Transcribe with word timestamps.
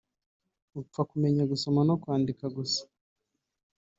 apfa 0.79 1.01
kumenya 1.09 1.43
gusoma 1.51 1.81
no 1.89 1.95
kwandika 2.01 2.45
gusa 2.55 2.81